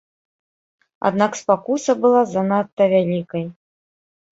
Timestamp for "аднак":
1.11-1.31